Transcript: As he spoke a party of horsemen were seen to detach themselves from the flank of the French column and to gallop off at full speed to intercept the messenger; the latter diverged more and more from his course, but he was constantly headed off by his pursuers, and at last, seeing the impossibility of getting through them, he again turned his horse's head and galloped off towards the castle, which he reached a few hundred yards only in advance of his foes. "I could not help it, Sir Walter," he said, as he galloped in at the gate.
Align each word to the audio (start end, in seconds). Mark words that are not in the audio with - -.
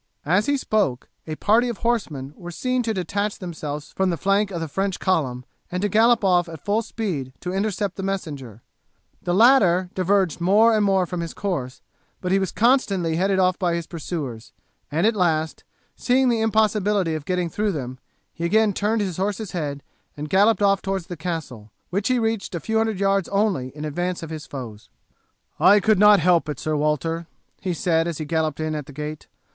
As 0.25 0.47
he 0.47 0.57
spoke 0.57 1.09
a 1.27 1.35
party 1.35 1.69
of 1.69 1.77
horsemen 1.77 2.33
were 2.35 2.49
seen 2.49 2.81
to 2.81 2.91
detach 2.91 3.37
themselves 3.37 3.93
from 3.95 4.09
the 4.09 4.17
flank 4.17 4.49
of 4.49 4.59
the 4.59 4.67
French 4.67 4.99
column 4.99 5.45
and 5.71 5.79
to 5.83 5.89
gallop 5.89 6.23
off 6.25 6.49
at 6.49 6.65
full 6.65 6.81
speed 6.81 7.33
to 7.41 7.53
intercept 7.53 7.97
the 7.97 8.01
messenger; 8.01 8.63
the 9.21 9.31
latter 9.35 9.91
diverged 9.93 10.41
more 10.41 10.75
and 10.75 10.83
more 10.85 11.05
from 11.05 11.19
his 11.19 11.35
course, 11.35 11.83
but 12.19 12.31
he 12.31 12.39
was 12.39 12.51
constantly 12.51 13.17
headed 13.17 13.37
off 13.37 13.59
by 13.59 13.75
his 13.75 13.85
pursuers, 13.85 14.53
and 14.91 15.05
at 15.05 15.15
last, 15.15 15.63
seeing 15.95 16.29
the 16.29 16.41
impossibility 16.41 17.13
of 17.13 17.23
getting 17.23 17.47
through 17.47 17.71
them, 17.71 17.99
he 18.33 18.43
again 18.43 18.73
turned 18.73 19.01
his 19.01 19.17
horse's 19.17 19.51
head 19.51 19.83
and 20.17 20.31
galloped 20.31 20.63
off 20.63 20.81
towards 20.81 21.05
the 21.05 21.15
castle, 21.15 21.69
which 21.91 22.07
he 22.07 22.17
reached 22.17 22.55
a 22.55 22.59
few 22.59 22.79
hundred 22.79 22.99
yards 22.99 23.29
only 23.29 23.67
in 23.75 23.85
advance 23.85 24.23
of 24.23 24.31
his 24.31 24.47
foes. 24.47 24.89
"I 25.59 25.79
could 25.79 25.99
not 25.99 26.19
help 26.19 26.49
it, 26.49 26.57
Sir 26.59 26.75
Walter," 26.75 27.27
he 27.61 27.75
said, 27.75 28.07
as 28.07 28.17
he 28.17 28.25
galloped 28.25 28.59
in 28.59 28.73
at 28.73 28.87
the 28.87 28.93
gate. 28.93 29.27